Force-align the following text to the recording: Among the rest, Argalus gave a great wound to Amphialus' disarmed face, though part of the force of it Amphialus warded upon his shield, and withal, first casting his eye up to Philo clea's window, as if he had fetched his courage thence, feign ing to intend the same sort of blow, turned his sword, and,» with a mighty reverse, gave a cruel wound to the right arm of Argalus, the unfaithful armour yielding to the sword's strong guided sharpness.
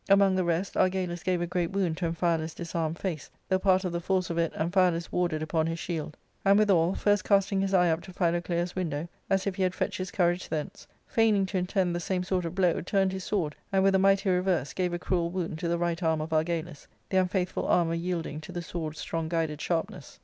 Among 0.09 0.33
the 0.35 0.43
rest, 0.43 0.73
Argalus 0.75 1.21
gave 1.23 1.41
a 1.43 1.45
great 1.45 1.69
wound 1.69 1.95
to 1.97 2.05
Amphialus' 2.05 2.55
disarmed 2.55 2.97
face, 2.97 3.29
though 3.49 3.59
part 3.59 3.85
of 3.85 3.91
the 3.91 4.01
force 4.01 4.31
of 4.31 4.39
it 4.39 4.51
Amphialus 4.55 5.11
warded 5.11 5.43
upon 5.43 5.67
his 5.67 5.77
shield, 5.77 6.17
and 6.43 6.57
withal, 6.57 6.95
first 6.95 7.23
casting 7.23 7.61
his 7.61 7.71
eye 7.71 7.91
up 7.91 8.01
to 8.01 8.11
Philo 8.11 8.41
clea's 8.41 8.75
window, 8.75 9.07
as 9.29 9.45
if 9.45 9.57
he 9.57 9.61
had 9.61 9.75
fetched 9.75 9.99
his 9.99 10.09
courage 10.09 10.49
thence, 10.49 10.87
feign 11.05 11.35
ing 11.35 11.45
to 11.45 11.57
intend 11.59 11.95
the 11.95 11.99
same 11.99 12.23
sort 12.23 12.45
of 12.45 12.55
blow, 12.55 12.81
turned 12.81 13.11
his 13.13 13.25
sword, 13.25 13.55
and,» 13.71 13.83
with 13.83 13.93
a 13.93 13.99
mighty 13.99 14.27
reverse, 14.31 14.73
gave 14.73 14.91
a 14.91 14.97
cruel 14.97 15.29
wound 15.29 15.59
to 15.59 15.67
the 15.67 15.77
right 15.77 16.01
arm 16.01 16.19
of 16.19 16.33
Argalus, 16.33 16.87
the 17.09 17.17
unfaithful 17.17 17.67
armour 17.67 17.93
yielding 17.93 18.41
to 18.41 18.51
the 18.51 18.63
sword's 18.63 18.99
strong 18.99 19.29
guided 19.29 19.61
sharpness. 19.61 20.19